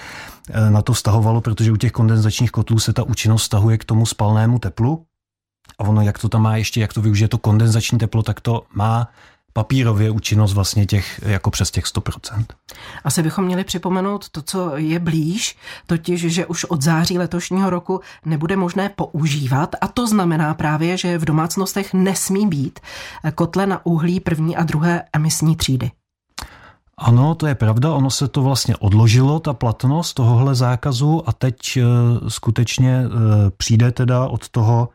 na 0.70 0.82
to 0.82 0.94
vztahovalo, 0.94 1.42
protože 1.42 1.72
u 1.72 1.76
těch 1.76 1.92
kondenzačních 1.92 2.52
kotlů 2.52 2.80
se 2.80 2.94
ta 2.94 3.04
účinnost 3.04 3.42
vztahuje 3.42 3.78
k 3.78 3.86
tomu 3.86 4.06
spalnému 4.06 4.60
teplu, 4.60 5.06
a 5.80 5.84
ono, 5.84 6.02
jak 6.02 6.20
to 6.20 6.30
tam 6.30 6.42
má 6.42 6.58
ještě, 6.58 6.82
jak 6.82 6.94
to 6.94 7.02
využije 7.02 7.28
to 7.28 7.38
kondenzační 7.38 8.00
teplo, 8.00 8.24
tak 8.24 8.42
to 8.42 8.64
má 8.74 9.08
papírově 9.54 10.12
účinnost 10.12 10.54
vlastně 10.54 10.86
těch 10.86 11.20
jako 11.26 11.52
přes 11.52 11.72
těch 11.72 11.86
100%. 11.86 12.46
Asi 13.04 13.24
bychom 13.24 13.46
měli 13.46 13.64
připomenout 13.64 14.30
to, 14.30 14.42
co 14.42 14.78
je 14.78 15.00
blíž, 15.00 15.58
totiž, 15.88 16.22
že 16.22 16.46
už 16.46 16.64
od 16.64 16.82
září 16.82 17.18
letošního 17.18 17.70
roku 17.70 18.02
nebude 18.26 18.56
možné 18.56 18.90
používat 18.90 19.76
a 19.82 19.88
to 19.88 20.08
znamená 20.08 20.54
právě, 20.54 20.98
že 20.98 21.18
v 21.18 21.26
domácnostech 21.26 21.94
nesmí 21.94 22.48
být 22.48 22.80
kotle 23.36 23.68
na 23.68 23.86
uhlí 23.86 24.20
první 24.20 24.58
a 24.58 24.64
druhé 24.64 25.04
emisní 25.14 25.56
třídy. 25.56 25.92
Ano, 26.98 27.36
to 27.36 27.48
je 27.48 27.56
pravda, 27.56 27.94
ono 27.94 28.10
se 28.10 28.28
to 28.28 28.42
vlastně 28.42 28.76
odložilo, 28.76 29.40
ta 29.40 29.54
platnost 29.54 30.14
tohohle 30.14 30.56
zákazu 30.56 31.30
a 31.30 31.34
teď 31.34 31.78
e, 31.78 31.84
skutečně 32.28 32.92
e, 32.92 33.08
přijde 33.58 33.92
teda 33.92 34.28
od 34.28 34.50
toho, 34.50 34.90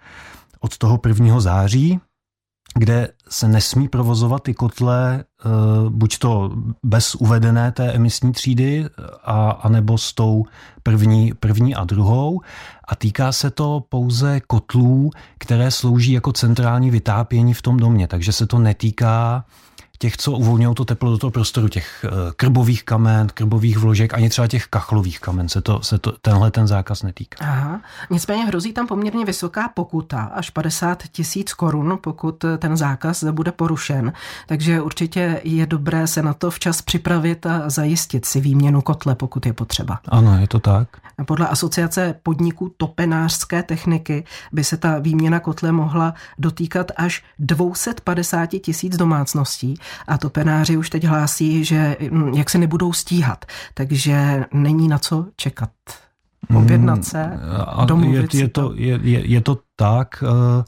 od 0.61 0.79
toho 0.79 1.01
1. 1.09 1.41
září 1.41 2.01
kde 2.79 3.09
se 3.29 3.49
nesmí 3.49 3.89
provozovat 3.89 4.43
ty 4.43 4.55
kotle 4.55 5.25
eh, 5.25 5.49
buď 5.89 6.19
to 6.19 6.53
bez 6.83 7.15
uvedené 7.15 7.73
té 7.73 7.93
emisní 7.93 8.33
třídy, 8.33 8.87
a, 9.25 9.51
anebo 9.51 9.99
s 9.99 10.13
tou 10.13 10.45
první, 10.83 11.33
první 11.41 11.75
a 11.75 11.85
druhou. 11.85 12.41
A 12.89 12.97
týká 12.97 13.33
se 13.33 13.51
to 13.51 13.85
pouze 13.89 14.41
kotlů, 14.41 15.11
které 15.39 15.71
slouží 15.71 16.13
jako 16.13 16.33
centrální 16.33 16.91
vytápění 16.91 17.55
v 17.55 17.63
tom 17.63 17.77
domě. 17.77 18.09
Takže 18.09 18.33
se 18.33 18.47
to 18.47 18.59
netýká 18.59 19.45
těch, 19.99 20.17
co 20.17 20.33
uvolňují 20.33 20.75
to 20.75 20.85
teplo 20.85 21.11
do 21.11 21.19
toho 21.19 21.31
prostoru, 21.31 21.69
těch 21.69 22.05
eh, 22.05 22.11
krbových 22.37 22.85
kamen, 22.85 23.29
krbových 23.35 23.79
vložek, 23.79 24.15
ani 24.15 24.29
třeba 24.29 24.49
těch 24.49 24.67
kachlových 24.67 25.21
kamen 25.21 25.49
se, 25.49 25.61
to, 25.61 25.83
se 25.83 25.99
to, 25.99 26.13
tenhle 26.13 26.51
ten 26.51 26.67
zákaz 26.67 27.03
netýká. 27.03 27.45
Aha. 27.45 27.81
Nicméně 28.11 28.45
hrozí 28.45 28.73
tam 28.73 28.87
poměrně 28.87 29.25
vysoká 29.25 29.69
pokuta, 29.69 30.23
až 30.23 30.51
50 30.51 31.03
tisíc 31.13 31.55
korun, 31.55 31.99
pokud 32.01 32.45
ten 32.59 32.77
zákaz 32.77 33.25
bude 33.25 33.53
porušen. 33.53 34.13
Takže 34.47 34.81
určitě 34.81 35.41
je 35.45 35.67
dobré 35.67 36.07
se 36.07 36.23
na 36.23 36.35
to 36.35 36.51
včas 36.51 36.83
připravit 36.83 37.47
a 37.47 37.71
zajistit 37.71 38.25
si 38.25 38.41
výměnu 38.41 38.83
kotle, 38.83 39.15
pokud 39.15 39.47
je 39.47 39.53
potřeba. 39.53 39.99
Ano, 40.09 40.39
je 40.41 40.49
to 40.49 40.61
tak. 40.61 40.89
Podle 41.25 41.49
asociace 41.49 42.15
podniků 42.23 42.75
topenářské 42.77 43.63
techniky 43.63 44.25
by 44.53 44.65
se 44.65 44.77
ta 44.77 44.99
výměna 44.99 45.41
kotle 45.41 45.73
mohla 45.73 46.15
dotýkat 46.39 46.93
až 46.97 47.25
250 47.39 48.47
tisíc 48.47 48.97
domácností 48.97 49.75
a 50.09 50.19
topenáři 50.19 50.77
už 50.77 50.91
teď 50.91 51.05
hlásí, 51.05 51.65
že 51.65 51.97
hm, 52.11 52.35
jak 52.35 52.51
se 52.51 52.59
nebudou 52.59 52.93
stíhat, 52.93 53.45
takže 53.75 54.45
není 54.55 54.89
na 54.89 54.99
co 54.99 55.27
čekat. 55.37 55.71
Objednat 56.55 57.05
se, 57.05 57.41
domluvit 57.85 58.35
je, 58.35 58.41
je, 58.41 58.49
to, 58.49 58.73
je, 58.75 58.99
je, 59.03 59.27
je 59.27 59.41
to 59.41 59.59
tak, 59.77 60.25
eh, 60.27 60.65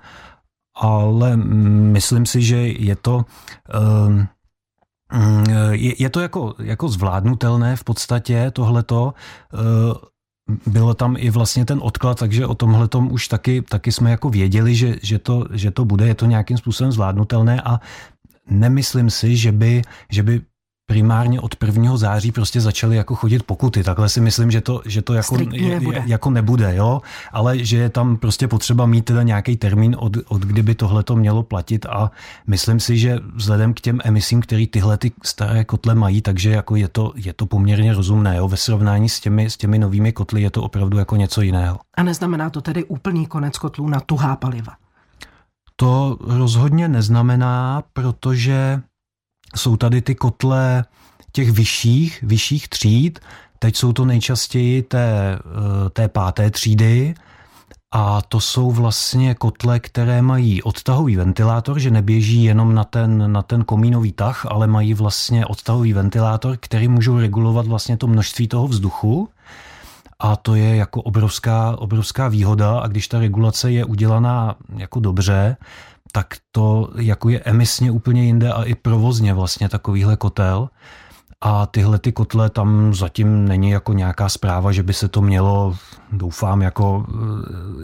ale 0.75 1.37
myslím 1.37 2.26
si, 2.26 2.42
že 2.42 2.56
je 2.56 2.96
to 2.96 3.25
eh, 3.75 4.28
je, 5.72 6.02
je 6.02 6.10
to 6.10 6.20
jako, 6.20 6.54
jako 6.58 6.88
zvládnutelné 6.88 7.76
v 7.76 7.84
podstatě 7.84 8.50
tohleto. 8.50 9.14
Eh, 9.54 9.58
bylo 10.66 10.94
tam 10.94 11.16
i 11.18 11.30
vlastně 11.30 11.64
ten 11.64 11.80
odklad, 11.82 12.18
takže 12.18 12.46
o 12.46 12.54
tomhle 12.54 12.88
už 13.10 13.28
taky, 13.28 13.62
taky 13.62 13.92
jsme 13.92 14.10
jako 14.10 14.30
věděli, 14.30 14.75
že, 14.75 14.96
že, 15.02 15.18
to, 15.18 15.44
že 15.52 15.70
to 15.70 15.84
bude, 15.84 16.06
je 16.06 16.14
to 16.14 16.26
nějakým 16.26 16.58
způsobem 16.58 16.92
zvládnutelné 16.92 17.62
a 17.62 17.80
nemyslím 18.50 19.11
si, 19.11 19.37
že 19.37 19.52
by, 19.52 19.83
že 20.11 20.23
by 20.23 20.40
primárně 20.88 21.40
od 21.40 21.57
1. 21.67 21.97
září 21.97 22.33
prostě 22.33 22.61
začaly 22.61 22.97
jako 22.97 23.14
chodit 23.14 23.43
pokuty. 23.43 23.85
Takhle 23.85 24.09
si 24.09 24.21
myslím, 24.21 24.50
že 24.50 24.61
to, 24.61 24.83
že 24.87 25.02
to 25.02 25.14
jako, 25.14 25.37
nebude. 25.37 26.02
jako 26.07 26.31
nebude, 26.31 26.76
jo? 26.76 27.02
ale 27.33 27.59
že 27.64 27.76
je 27.76 27.88
tam 27.88 28.17
prostě 28.17 28.49
potřeba 28.49 28.87
mít 28.87 29.05
teda 29.05 29.23
nějaký 29.23 29.57
termín, 29.57 29.97
od, 29.99 30.17
od 30.28 30.43
kdyby 30.43 30.75
tohle 30.75 31.02
to 31.02 31.17
mělo 31.17 31.43
platit 31.43 31.87
a 31.87 32.11
myslím 32.47 32.81
si, 32.81 32.99
že 32.99 33.19
vzhledem 33.35 33.75
k 33.75 33.81
těm 33.81 34.00
emisím, 34.05 34.40
které 34.40 34.67
tyhle 34.67 34.99
ty 34.99 35.12
staré 35.23 35.64
kotle 35.64 35.95
mají, 35.95 36.23
takže 36.23 36.50
jako 36.50 36.76
je 36.76 36.88
to, 36.88 37.12
je 37.17 37.33
to 37.33 37.47
poměrně 37.47 37.95
rozumné. 37.95 38.37
Jo? 38.37 38.49
Ve 38.49 38.57
srovnání 38.57 39.09
s 39.09 39.21
těmi, 39.21 39.50
s 39.50 39.57
těmi 39.57 39.78
novými 39.78 40.12
kotly 40.12 40.43
je 40.43 40.50
to 40.50 40.62
opravdu 40.62 40.99
jako 40.99 41.17
něco 41.17 41.43
jiného. 41.43 41.78
A 41.95 42.02
neznamená 42.02 42.50
to 42.50 42.61
tedy 42.61 42.85
úplný 42.85 43.26
konec 43.26 43.59
kotlů 43.59 43.88
na 43.88 44.00
tuhá 44.00 44.37
paliva? 44.37 44.73
To 45.80 46.16
rozhodně 46.20 46.88
neznamená, 46.88 47.82
protože 47.92 48.82
jsou 49.56 49.76
tady 49.76 50.02
ty 50.02 50.14
kotle 50.14 50.85
těch 51.32 51.50
vyšších, 51.50 52.23
vyšších 52.23 52.68
tříd. 52.68 53.18
Teď 53.58 53.76
jsou 53.76 53.92
to 53.92 54.04
nejčastěji 54.04 54.82
té, 54.82 55.38
eh, 55.38 55.90
té 55.90 56.08
páté 56.08 56.50
třídy, 56.50 57.14
a 57.90 58.23
to 58.23 58.40
jsou 58.40 58.70
vlastně 58.70 59.35
kotle, 59.35 59.80
které 59.80 60.23
mají 60.23 60.62
odtahový 60.62 61.16
ventilátor, 61.16 61.78
že 61.78 61.90
neběží 61.90 62.44
jenom 62.44 62.75
na 62.75 62.85
ten, 62.85 63.32
na 63.32 63.42
ten 63.42 63.64
komínový 63.64 64.12
tah, 64.12 64.47
ale 64.47 64.66
mají 64.66 64.94
vlastně 64.94 65.47
odtahový 65.47 65.92
ventilátor, 65.92 66.56
který 66.61 66.88
můžou 66.88 67.18
regulovat 67.18 67.66
vlastně 67.66 67.97
to 67.97 68.06
množství 68.06 68.49
toho 68.49 68.68
vzduchu. 68.68 69.28
A 70.20 70.37
to 70.37 70.54
je 70.54 70.76
jako 70.76 71.02
obrovská, 71.02 71.78
obrovská 71.78 72.28
výhoda 72.28 72.78
a 72.78 72.87
když 72.87 73.08
ta 73.08 73.18
regulace 73.18 73.72
je 73.72 73.84
udělaná 73.84 74.56
jako 74.76 75.00
dobře, 75.00 75.56
tak 76.12 76.26
to 76.52 76.90
jako 76.96 77.28
je 77.28 77.40
emisně 77.40 77.90
úplně 77.90 78.25
jinde 78.25 78.52
a 78.52 78.62
i 78.62 78.75
provozně 78.75 79.34
vlastně 79.34 79.68
takovýhle 79.68 80.16
kotel. 80.16 80.68
A 81.40 81.66
tyhle 81.66 81.98
ty 81.98 82.12
kotle 82.12 82.50
tam 82.50 82.94
zatím 82.94 83.48
není 83.48 83.70
jako 83.70 83.92
nějaká 83.92 84.28
zpráva, 84.28 84.72
že 84.72 84.82
by 84.82 84.92
se 84.92 85.08
to 85.08 85.22
mělo, 85.22 85.76
doufám, 86.12 86.62
jako, 86.62 87.06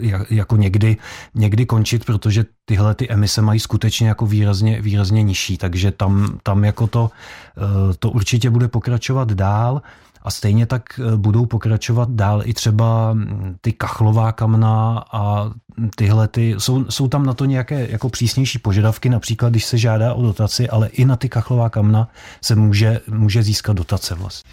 eh, 0.03 0.25
jako 0.29 0.55
někdy, 0.57 0.97
někdy 1.35 1.65
končit, 1.65 2.05
protože 2.05 2.45
tyhle 2.65 2.95
ty 2.95 3.09
emise 3.09 3.41
mají 3.41 3.59
skutečně 3.59 4.07
jako 4.07 4.25
výrazně, 4.25 4.81
výrazně 4.81 5.23
nižší, 5.23 5.57
takže 5.57 5.91
tam, 5.91 6.39
tam 6.43 6.63
jako 6.63 6.87
to, 6.87 7.11
eh, 7.57 7.93
to 7.99 8.11
určitě 8.11 8.49
bude 8.49 8.67
pokračovat 8.67 9.31
dál. 9.31 9.81
A 10.25 10.31
stejně 10.31 10.65
tak 10.65 10.83
eh, 10.99 11.17
budou 11.17 11.45
pokračovat 11.45 12.09
dál 12.11 12.41
i 12.45 12.53
třeba 12.53 13.13
hm, 13.13 13.55
ty 13.61 13.73
kachlová 13.73 14.31
kamna 14.31 15.03
a 15.11 15.51
tyhle 15.95 16.27
ty, 16.27 16.55
jsou, 16.57 16.85
jsou 16.89 17.07
tam 17.07 17.25
na 17.25 17.33
to 17.33 17.45
nějaké 17.45 17.87
jako 17.91 18.09
přísnější 18.09 18.59
požadavky, 18.59 19.09
například 19.09 19.49
když 19.49 19.65
se 19.65 19.77
žádá 19.77 20.13
o 20.13 20.21
dotaci, 20.21 20.69
ale 20.69 20.87
i 20.87 21.05
na 21.05 21.15
ty 21.15 21.29
kachlová 21.29 21.69
kamna 21.69 22.07
se 22.41 22.55
může, 22.55 23.01
může 23.07 23.43
získat 23.43 23.73
dotace 23.73 24.15
vlastně. 24.15 24.51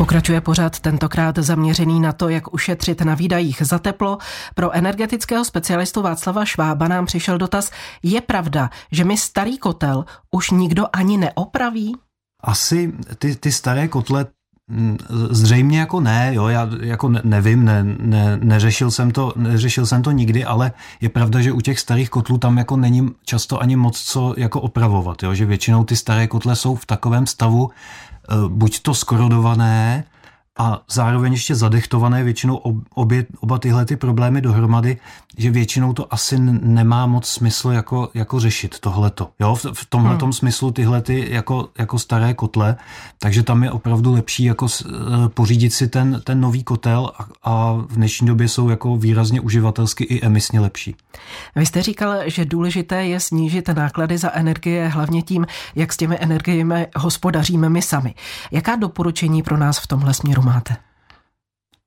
Pokračuje 0.00 0.40
pořád 0.40 0.80
tentokrát 0.80 1.38
zaměřený 1.38 2.00
na 2.00 2.12
to, 2.12 2.28
jak 2.28 2.54
ušetřit 2.54 3.00
na 3.00 3.14
výdajích 3.14 3.62
za 3.64 3.78
teplo. 3.78 4.18
Pro 4.54 4.72
energetického 4.72 5.44
specialistu 5.44 6.02
Václava 6.02 6.44
Švába 6.44 6.88
nám 6.88 7.06
přišel 7.06 7.38
dotaz, 7.38 7.70
je 8.02 8.20
pravda, 8.20 8.70
že 8.92 9.04
mi 9.04 9.16
starý 9.16 9.58
kotel 9.58 10.04
už 10.30 10.50
nikdo 10.50 10.86
ani 10.92 11.16
neopraví? 11.16 11.94
Asi 12.42 12.92
ty, 13.18 13.36
ty 13.36 13.52
staré 13.52 13.88
kotle 13.88 14.26
mm, 14.68 14.98
Zřejmě 15.30 15.80
jako 15.80 16.00
ne, 16.00 16.30
jo, 16.34 16.48
já 16.48 16.68
jako 16.80 17.08
nevím, 17.08 17.64
ne, 17.64 17.84
ne, 17.98 18.38
neřešil, 18.42 18.90
jsem 18.90 19.10
to, 19.10 19.32
neřešil 19.36 19.86
jsem 19.86 20.02
to 20.02 20.10
nikdy, 20.10 20.44
ale 20.44 20.72
je 21.00 21.08
pravda, 21.08 21.40
že 21.40 21.52
u 21.52 21.60
těch 21.60 21.80
starých 21.80 22.10
kotlů 22.10 22.38
tam 22.38 22.58
jako 22.58 22.76
není 22.76 23.10
často 23.24 23.62
ani 23.62 23.76
moc 23.76 24.00
co 24.00 24.34
jako 24.36 24.60
opravovat, 24.60 25.22
jo, 25.22 25.34
že 25.34 25.44
většinou 25.46 25.84
ty 25.84 25.96
staré 25.96 26.26
kotle 26.26 26.56
jsou 26.56 26.74
v 26.74 26.86
takovém 26.86 27.26
stavu, 27.26 27.70
eh, 27.70 28.34
buď 28.48 28.80
to 28.80 28.94
skorodované, 28.94 30.04
a 30.60 30.82
zároveň 30.90 31.32
ještě 31.32 31.54
zadechtované 31.54 32.24
většinou 32.24 32.60
obě, 32.94 33.26
oba 33.40 33.58
tyhle 33.58 33.84
ty 33.84 33.96
problémy 33.96 34.40
dohromady, 34.40 34.96
že 35.38 35.50
většinou 35.50 35.92
to 35.92 36.14
asi 36.14 36.38
nemá 36.38 37.06
moc 37.06 37.28
smysl 37.28 37.70
jako, 37.70 38.08
jako 38.14 38.40
řešit 38.40 38.78
tohleto. 38.78 39.28
Jo, 39.40 39.54
v, 39.54 39.66
v 39.72 39.86
tomhle 39.88 40.16
hmm. 40.22 40.32
smyslu 40.32 40.70
tyhle 40.70 41.02
ty 41.02 41.26
jako, 41.30 41.68
jako 41.78 41.98
staré 41.98 42.34
kotle, 42.34 42.76
takže 43.18 43.42
tam 43.42 43.62
je 43.62 43.70
opravdu 43.70 44.12
lepší 44.12 44.44
jako 44.44 44.66
eh, 44.66 44.88
pořídit 45.28 45.70
si 45.70 45.88
ten, 45.88 46.20
ten 46.24 46.40
nový 46.40 46.64
kotel 46.64 47.10
a, 47.18 47.26
a 47.44 47.72
v 47.72 47.94
dnešní 47.94 48.26
době 48.26 48.48
jsou 48.48 48.68
jako 48.68 48.96
výrazně 48.96 49.40
uživatelsky 49.40 50.04
i 50.04 50.26
emisně 50.26 50.60
lepší. 50.60 50.96
Vy 51.56 51.66
jste 51.66 51.82
říkal, 51.82 52.16
že 52.26 52.44
důležité 52.44 53.06
je 53.06 53.20
snížit 53.20 53.68
náklady 53.68 54.18
za 54.18 54.30
energie 54.32 54.88
hlavně 54.88 55.22
tím, 55.22 55.46
jak 55.74 55.92
s 55.92 55.96
těmi 55.96 56.16
energiemi 56.20 56.86
hospodaříme 56.96 57.68
my 57.68 57.82
sami. 57.82 58.14
Jaká 58.50 58.76
doporučení 58.76 59.42
pro 59.42 59.56
nás 59.56 59.78
v 59.78 59.86
tomhle 59.86 60.14
směru 60.14 60.49
máte? 60.50 60.76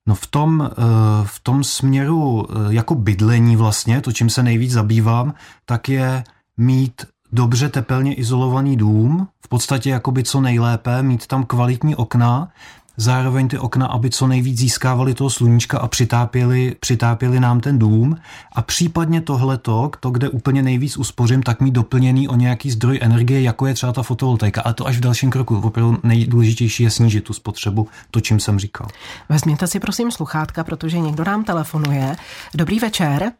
No 0.07 0.15
v 0.15 0.27
tom, 0.27 0.69
eh, 0.71 0.75
v 1.23 1.39
tom 1.39 1.63
směru 1.63 2.45
eh, 2.49 2.73
jako 2.73 2.95
bydlení 2.95 3.55
vlastně, 3.55 4.01
to 4.01 4.11
čím 4.11 4.29
se 4.29 4.43
nejvíc 4.43 4.71
zabývám, 4.71 5.33
tak 5.65 5.89
je 5.89 6.23
mít 6.57 7.05
dobře 7.31 7.69
tepelně 7.69 8.13
izolovaný 8.13 8.77
dům, 8.77 9.27
v 9.45 9.47
podstatě 9.47 9.89
jakoby 9.89 10.23
co 10.23 10.41
nejlépe, 10.41 11.03
mít 11.03 11.27
tam 11.27 11.43
kvalitní 11.43 11.95
okna, 11.95 12.51
zároveň 12.97 13.47
ty 13.47 13.57
okna, 13.57 13.87
aby 13.87 14.09
co 14.09 14.27
nejvíc 14.27 14.57
získávali 14.59 15.13
toho 15.13 15.29
sluníčka 15.29 15.79
a 15.79 15.87
přitápěli, 15.87 16.75
přitápěli 16.79 17.39
nám 17.39 17.59
ten 17.59 17.79
dům 17.79 18.15
a 18.55 18.61
případně 18.61 19.21
tohleto, 19.21 19.91
to, 19.99 20.09
kde 20.09 20.29
úplně 20.29 20.61
nejvíc 20.61 20.97
uspořím, 20.97 21.43
tak 21.43 21.61
mít 21.61 21.71
doplněný 21.71 22.27
o 22.27 22.35
nějaký 22.35 22.71
zdroj 22.71 22.99
energie, 23.01 23.41
jako 23.41 23.67
je 23.67 23.73
třeba 23.73 23.93
ta 23.93 24.03
fotovoltaika. 24.03 24.61
A 24.65 24.73
to 24.73 24.87
až 24.87 24.97
v 24.97 25.01
dalším 25.01 25.31
kroku. 25.31 25.61
Opravdu 25.63 25.97
nejdůležitější 26.03 26.83
je 26.83 26.89
snížit 26.89 27.21
tu 27.21 27.33
spotřebu, 27.33 27.87
to, 28.11 28.21
čím 28.21 28.39
jsem 28.39 28.59
říkal. 28.59 28.87
Vezměte 29.29 29.67
si 29.67 29.79
prosím 29.79 30.11
sluchátka, 30.11 30.63
protože 30.63 30.99
někdo 30.99 31.23
nám 31.23 31.43
telefonuje. 31.43 32.15
Dobrý 32.55 32.79
večer. 32.79 33.31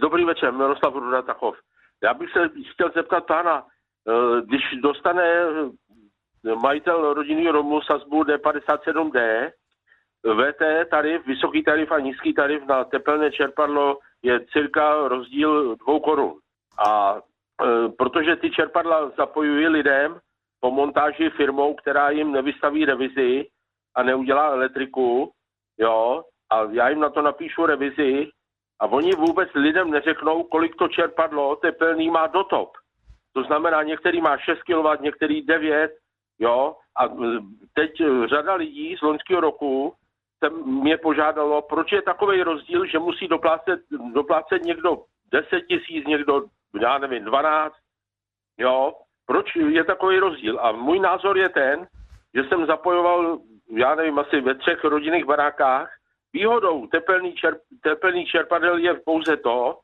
Dobrý 0.00 0.24
večer, 0.24 0.52
Miroslav 0.52 0.94
Ruda 0.94 1.22
Tachov. 1.22 1.54
Já 2.02 2.14
bych 2.14 2.30
se 2.32 2.38
chtěl 2.72 2.90
zeptat 2.96 3.24
pána, 3.26 3.62
eh, 3.62 4.42
když 4.46 4.62
dostane 4.82 5.22
majitel 6.44 7.14
rodinného 7.14 7.52
domu 7.52 7.82
sazbu 7.82 8.22
D57D, 8.24 9.50
VT 10.24 10.90
tarif, 10.90 11.26
vysoký 11.26 11.62
tarif 11.62 11.92
a 11.92 11.98
nízký 11.98 12.34
tarif 12.34 12.66
na 12.66 12.84
tepelné 12.84 13.32
čerpadlo 13.32 13.98
je 14.22 14.40
cirka 14.52 15.08
rozdíl 15.08 15.76
dvou 15.76 16.00
korun. 16.00 16.34
A 16.86 17.16
e, 17.16 17.88
protože 17.88 18.36
ty 18.36 18.50
čerpadla 18.50 19.10
zapojují 19.16 19.68
lidem 19.68 20.18
po 20.60 20.70
montáži 20.70 21.30
firmou, 21.30 21.74
která 21.74 22.10
jim 22.10 22.32
nevystaví 22.32 22.84
revizi 22.84 23.46
a 23.96 24.02
neudělá 24.02 24.50
elektriku, 24.50 25.32
jo, 25.78 26.22
a 26.50 26.64
já 26.70 26.88
jim 26.88 27.00
na 27.00 27.10
to 27.10 27.22
napíšu 27.22 27.66
revizi 27.66 28.30
a 28.80 28.86
oni 28.86 29.10
vůbec 29.10 29.48
lidem 29.54 29.90
neřeknou, 29.90 30.42
kolik 30.42 30.76
to 30.76 30.88
čerpadlo 30.88 31.56
tepelný 31.56 32.10
má 32.10 32.26
dotop. 32.26 32.72
To 33.32 33.42
znamená, 33.42 33.82
některý 33.82 34.20
má 34.20 34.38
6 34.38 34.58
kW, 34.62 35.02
některý 35.02 35.42
9, 35.42 35.90
jo, 36.40 36.76
a 36.96 37.08
teď 37.74 37.90
řada 38.26 38.54
lidí 38.54 38.96
z 38.96 39.02
loňského 39.02 39.40
roku 39.40 39.94
se 40.44 40.50
mě 40.50 40.96
požádalo, 40.96 41.62
proč 41.62 41.92
je 41.92 42.02
takový 42.02 42.42
rozdíl, 42.42 42.86
že 42.86 42.98
musí 42.98 43.28
doplácet, 43.28 43.80
doplácet 44.12 44.62
někdo 44.62 45.04
10 45.32 45.60
tisíc, 45.60 46.06
někdo, 46.06 46.42
já 46.80 46.98
nevím, 46.98 47.24
12, 47.24 47.74
jo, 48.58 48.92
proč 49.26 49.56
je 49.56 49.84
takový 49.84 50.18
rozdíl. 50.18 50.60
A 50.60 50.72
můj 50.72 50.98
názor 50.98 51.38
je 51.38 51.48
ten, 51.48 51.86
že 52.34 52.44
jsem 52.44 52.66
zapojoval, 52.66 53.38
já 53.76 53.94
nevím, 53.94 54.18
asi 54.18 54.40
ve 54.40 54.54
třech 54.54 54.84
rodinných 54.84 55.24
barákách. 55.24 55.90
Výhodou 56.32 56.86
tepelný, 56.86 57.32
čerp, 57.32 57.58
tepelný 57.82 58.26
čerpadel 58.26 58.76
je 58.78 58.94
pouze 58.94 59.36
to, 59.36 59.78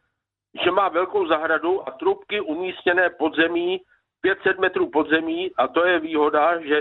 že 0.65 0.71
má 0.71 0.89
velkou 0.89 1.27
zahradu 1.27 1.89
a 1.89 1.91
trubky 1.91 2.41
umístěné 2.41 3.11
pod 3.11 3.37
zemí, 3.37 3.81
500 4.27 4.61
metrů 4.61 4.91
pod 4.91 5.11
zemí 5.11 5.51
a 5.59 5.69
to 5.69 5.87
je 5.87 6.01
výhoda, 6.01 6.61
že 6.69 6.77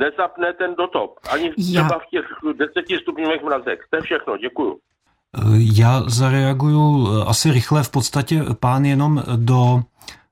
nezapne 0.00 0.52
ten 0.52 0.74
dotop. 0.74 1.10
Ani 1.30 1.52
třeba 1.52 1.88
Já... 1.92 1.98
v 1.98 2.06
těch 2.10 2.26
10 2.58 3.00
stupňových 3.02 3.42
mrazech. 3.42 3.78
To 3.90 3.96
je 3.96 4.02
všechno, 4.02 4.36
děkuju. 4.36 4.78
Já 5.78 6.02
zareaguju 6.06 7.08
asi 7.26 7.52
rychle. 7.52 7.82
V 7.82 7.90
podstatě 7.90 8.40
pán 8.60 8.84
jenom 8.84 9.22
do 9.36 9.80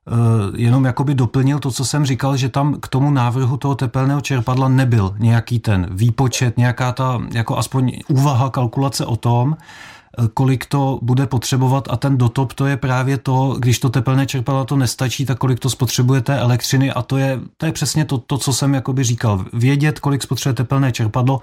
Eh, 0.07 0.51
jenom 0.55 0.85
jakoby 0.85 1.15
doplnil 1.15 1.59
to, 1.59 1.71
co 1.71 1.85
jsem 1.85 2.05
říkal, 2.05 2.37
že 2.37 2.49
tam 2.49 2.79
k 2.79 2.87
tomu 2.87 3.11
návrhu 3.11 3.57
toho 3.57 3.75
tepelného 3.75 4.21
čerpadla 4.21 4.69
nebyl 4.69 5.15
nějaký 5.19 5.59
ten 5.59 5.87
výpočet, 5.91 6.57
nějaká 6.57 6.91
ta 6.91 7.21
jako 7.33 7.57
aspoň 7.57 7.91
úvaha, 8.07 8.49
kalkulace 8.49 9.05
o 9.05 9.15
tom, 9.15 9.55
eh, 9.59 9.63
kolik 10.33 10.65
to 10.65 10.99
bude 11.01 11.27
potřebovat 11.27 11.87
a 11.89 11.97
ten 11.97 12.17
dotop 12.17 12.53
to 12.53 12.65
je 12.65 12.77
právě 12.77 13.17
to, 13.17 13.55
když 13.59 13.79
to 13.79 13.89
tepelné 13.89 14.25
čerpadlo 14.25 14.65
to 14.65 14.75
nestačí, 14.75 15.25
tak 15.25 15.37
kolik 15.37 15.59
to 15.59 15.69
spotřebuje 15.69 16.21
té 16.21 16.39
elektřiny 16.39 16.91
a 16.91 17.01
to 17.01 17.17
je, 17.17 17.39
to 17.57 17.65
je 17.65 17.71
přesně 17.71 18.05
to, 18.05 18.17
to, 18.17 18.37
co 18.37 18.53
jsem 18.53 18.73
jakoby 18.73 19.03
říkal. 19.03 19.45
Vědět, 19.53 19.99
kolik 19.99 20.23
spotřebuje 20.23 20.53
tepelné 20.53 20.91
čerpadlo, 20.91 21.41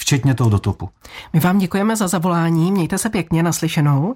včetně 0.00 0.34
toho 0.34 0.50
dotopu. 0.50 0.88
My 1.32 1.40
vám 1.40 1.58
děkujeme 1.58 1.96
za 1.96 2.08
zavolání, 2.08 2.72
mějte 2.72 2.98
se 2.98 3.08
pěkně 3.10 3.42
naslyšenou. 3.42 4.14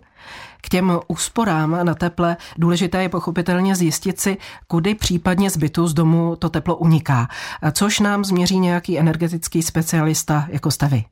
K 0.60 0.68
těm 0.68 1.00
úsporám 1.08 1.78
na 1.82 1.94
teple 1.94 2.36
důležité 2.58 3.02
je 3.02 3.08
pochopitelně 3.08 3.76
zjistit 3.76 4.20
si, 4.20 4.36
kudy 4.66 4.94
případně 4.94 5.50
z 5.50 5.56
bytu 5.56 5.86
z 5.86 5.94
domu 5.94 6.36
to 6.36 6.48
teplo 6.48 6.76
uniká, 6.76 7.28
což 7.72 8.00
nám 8.00 8.24
změří 8.24 8.58
nějaký 8.58 8.98
energetický 8.98 9.62
specialista 9.62 10.46
jako 10.50 10.70
stavy. 10.70 11.04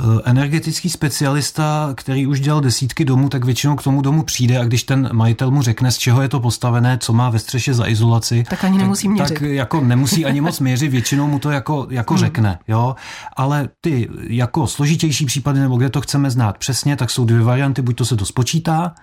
Eh, 0.00 0.20
energetický 0.24 0.90
specialista, 0.90 1.92
který 1.96 2.26
už 2.26 2.40
dělal 2.40 2.60
desítky 2.60 3.04
domů, 3.04 3.28
tak 3.28 3.44
většinou 3.44 3.76
k 3.76 3.82
tomu 3.82 4.02
domu 4.02 4.22
přijde 4.22 4.58
a 4.58 4.64
když 4.64 4.82
ten 4.82 5.08
majitel 5.12 5.50
mu 5.50 5.62
řekne, 5.62 5.90
z 5.90 5.98
čeho 5.98 6.22
je 6.22 6.28
to 6.28 6.40
postavené, 6.40 6.98
co 6.98 7.12
má 7.12 7.30
ve 7.30 7.38
střeše 7.38 7.74
za 7.74 7.88
izolaci, 7.88 8.44
tak 8.50 8.64
ani 8.64 8.78
nemusí 8.78 9.08
měřit. 9.08 9.34
Tak 9.34 9.42
jako 9.42 9.80
nemusí 9.80 10.24
ani 10.24 10.40
moc 10.40 10.60
měřit, 10.60 10.88
většinou 10.88 11.26
mu 11.26 11.38
to 11.38 11.50
jako, 11.50 11.86
jako 11.90 12.14
hmm. 12.14 12.20
řekne. 12.20 12.58
Jo? 12.68 12.96
Ale 13.36 13.68
ty 13.80 14.08
jako 14.20 14.66
složitější 14.66 15.26
případy, 15.26 15.60
nebo 15.60 15.76
kde 15.76 15.90
to 15.90 16.00
chceme 16.00 16.30
znát 16.30 16.58
přesně, 16.58 16.96
tak 16.96 17.10
jsou 17.10 17.24
dvě 17.24 17.42
varianty, 17.42 17.82
buď 17.82 17.96
to 17.96 18.04
se 18.04 18.16
to 18.16 18.26
spočítá, 18.26 18.94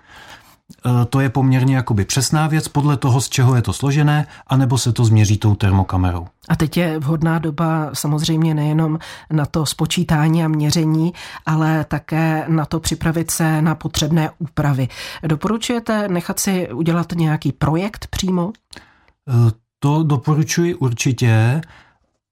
to 1.09 1.19
je 1.19 1.29
poměrně 1.29 1.75
jakoby 1.75 2.05
přesná 2.05 2.47
věc 2.47 2.67
podle 2.67 2.97
toho, 2.97 3.21
z 3.21 3.29
čeho 3.29 3.55
je 3.55 3.61
to 3.61 3.73
složené, 3.73 4.27
anebo 4.47 4.77
se 4.77 4.93
to 4.93 5.05
změří 5.05 5.37
tou 5.37 5.55
termokamerou. 5.55 6.27
A 6.49 6.55
teď 6.55 6.77
je 6.77 6.99
vhodná 6.99 7.39
doba 7.39 7.89
samozřejmě 7.93 8.53
nejenom 8.53 8.99
na 9.31 9.45
to 9.45 9.65
spočítání 9.65 10.43
a 10.43 10.47
měření, 10.47 11.13
ale 11.45 11.85
také 11.87 12.45
na 12.47 12.65
to 12.65 12.79
připravit 12.79 13.31
se 13.31 13.61
na 13.61 13.75
potřebné 13.75 14.29
úpravy. 14.39 14.87
Doporučujete 15.23 16.07
nechat 16.07 16.39
si 16.39 16.71
udělat 16.71 17.11
nějaký 17.15 17.51
projekt 17.51 18.07
přímo? 18.09 18.51
Eh, 19.29 19.51
to 19.79 20.03
doporučuji 20.03 20.75
určitě. 20.75 21.61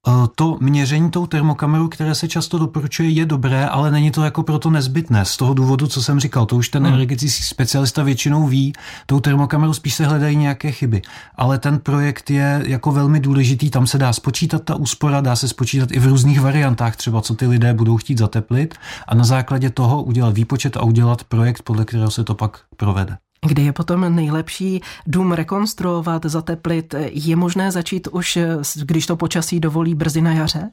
Eh, 0.07 0.11
to 0.35 0.57
měření 0.61 1.11
tou 1.11 1.27
termokamerou, 1.27 1.87
které 1.87 2.15
se 2.15 2.27
často 2.27 2.57
doporučuje, 2.57 3.09
je 3.09 3.25
dobré, 3.25 3.67
ale 3.67 3.91
není 3.91 4.11
to 4.11 4.23
jako 4.23 4.43
proto 4.43 4.69
nezbytné. 4.69 5.25
Z 5.25 5.37
toho 5.37 5.53
důvodu, 5.53 5.87
co 5.87 6.03
jsem 6.03 6.19
říkal, 6.19 6.45
to 6.45 6.55
už 6.55 6.69
ten 6.69 6.83
hmm. 6.83 6.93
energetický 6.93 7.43
specialista 7.43 8.03
většinou 8.03 8.47
ví, 8.47 8.73
tou 9.05 9.19
termokamerou 9.19 9.73
spíš 9.73 9.93
se 9.93 10.05
hledají 10.05 10.35
nějaké 10.35 10.71
chyby. 10.71 11.01
Ale 11.35 11.57
ten 11.57 11.79
projekt 11.79 12.29
je 12.29 12.63
jako 12.65 12.91
velmi 12.91 13.19
důležitý, 13.19 13.69
tam 13.69 13.87
se 13.87 13.97
dá 13.97 14.13
spočítat 14.13 14.63
ta 14.63 14.75
úspora, 14.75 15.21
dá 15.21 15.35
se 15.35 15.47
spočítat 15.47 15.91
i 15.91 15.99
v 15.99 16.05
různých 16.05 16.41
variantách, 16.41 16.95
třeba 16.95 17.21
co 17.21 17.35
ty 17.35 17.47
lidé 17.47 17.73
budou 17.73 17.97
chtít 17.97 18.17
zateplit 18.17 18.75
a 19.07 19.15
na 19.15 19.23
základě 19.23 19.69
toho 19.69 20.03
udělat 20.03 20.33
výpočet 20.33 20.77
a 20.77 20.83
udělat 20.83 21.23
projekt, 21.23 21.61
podle 21.61 21.85
kterého 21.85 22.11
se 22.11 22.23
to 22.23 22.35
pak 22.35 22.59
provede. 22.77 23.17
Kdy 23.45 23.61
je 23.61 23.73
potom 23.73 24.15
nejlepší 24.15 24.81
dům 25.07 25.31
rekonstruovat, 25.31 26.25
zateplit? 26.25 26.95
Je 27.11 27.35
možné 27.35 27.71
začít 27.71 28.07
už, 28.07 28.37
když 28.81 29.05
to 29.05 29.15
počasí 29.15 29.59
dovolí, 29.59 29.95
brzy 29.95 30.21
na 30.21 30.33
jaře? 30.33 30.69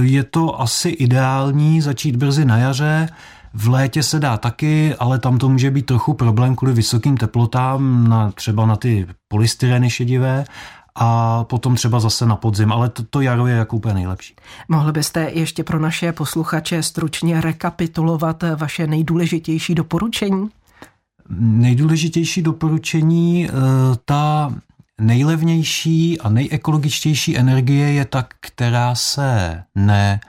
Je 0.00 0.24
to 0.24 0.60
asi 0.60 0.88
ideální 0.88 1.80
začít 1.80 2.16
brzy 2.16 2.44
na 2.44 2.56
jaře. 2.56 3.08
V 3.54 3.68
létě 3.68 4.02
se 4.02 4.20
dá 4.20 4.36
taky, 4.36 4.94
ale 4.94 5.18
tam 5.18 5.38
to 5.38 5.48
může 5.48 5.70
být 5.70 5.86
trochu 5.86 6.14
problém 6.14 6.56
kvůli 6.56 6.72
vysokým 6.72 7.16
teplotám, 7.16 8.08
na, 8.08 8.30
třeba 8.30 8.66
na 8.66 8.76
ty 8.76 9.06
polystyreny 9.28 9.90
šedivé 9.90 10.44
a 10.94 11.44
potom 11.44 11.74
třeba 11.74 12.00
zase 12.00 12.26
na 12.26 12.36
podzim, 12.36 12.72
ale 12.72 12.88
to, 12.88 13.02
to 13.02 13.20
jaro 13.20 13.46
je 13.46 13.56
jako 13.56 13.76
úplně 13.76 13.94
nejlepší. 13.94 14.34
Mohli 14.68 14.92
byste 14.92 15.30
ještě 15.32 15.64
pro 15.64 15.78
naše 15.78 16.12
posluchače 16.12 16.82
stručně 16.82 17.40
rekapitulovat 17.40 18.44
vaše 18.56 18.86
nejdůležitější 18.86 19.74
doporučení? 19.74 20.48
Nejdůležitější 21.38 22.42
doporučení, 22.42 23.48
eh, 23.48 23.52
ta 24.04 24.54
nejlevnější 25.00 26.20
a 26.20 26.28
nejekologičtější 26.28 27.38
energie 27.38 27.92
je 27.92 28.04
ta, 28.04 28.26
která 28.40 28.94
se 28.94 29.62
ne, 29.74 30.20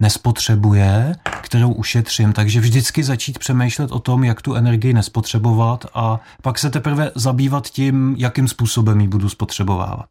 nespotřebuje, 0.00 1.16
kterou 1.42 1.72
ušetřím. 1.72 2.32
Takže 2.32 2.60
vždycky 2.60 3.04
začít 3.04 3.38
přemýšlet 3.38 3.92
o 3.92 3.98
tom, 3.98 4.24
jak 4.24 4.42
tu 4.42 4.54
energii 4.54 4.92
nespotřebovat 4.92 5.86
a 5.94 6.20
pak 6.42 6.58
se 6.58 6.70
teprve 6.70 7.10
zabývat 7.14 7.68
tím, 7.68 8.14
jakým 8.18 8.48
způsobem 8.48 9.00
ji 9.00 9.08
budu 9.08 9.28
spotřebovávat. 9.28 10.08